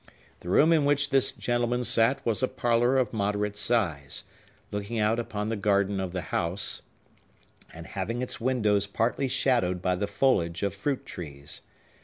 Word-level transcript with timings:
The 0.39 0.49
room 0.49 0.73
in 0.73 0.83
which 0.83 1.11
this 1.11 1.31
gentleman 1.31 1.83
sat 1.83 2.25
was 2.25 2.41
a 2.41 2.47
parlor 2.47 2.97
of 2.97 3.13
moderate 3.13 3.55
size, 3.55 4.23
looking 4.71 4.97
out 4.97 5.19
upon 5.19 5.49
the 5.49 5.55
garden 5.55 5.99
of 5.99 6.11
the 6.11 6.23
house, 6.33 6.81
and 7.71 7.85
having 7.85 8.23
its 8.23 8.41
windows 8.41 8.87
partly 8.87 9.27
shadowed 9.27 9.79
by 9.79 9.93
the 9.93 10.07
foliage 10.07 10.63
of 10.63 10.73
fruit 10.73 11.05
trees. 11.05 11.61